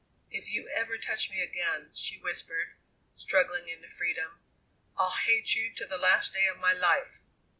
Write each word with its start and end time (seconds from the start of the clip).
"If 0.31 0.49
you 0.49 0.67
ever 0.67 0.97
touch 0.97 1.29
me 1.29 1.43
again," 1.43 1.91
she 1.93 2.17
whispered, 2.17 2.71
struggling 3.17 3.67
into 3.67 3.87
freedom, 3.87 4.39
"I'll 4.97 5.11
hate 5.15 5.53
you 5.53 5.71
to 5.75 5.85
the 5.85 5.99
last 5.99 6.33
day 6.33 6.47
of 6.47 6.57
my 6.57 6.73
life!" 6.73 7.19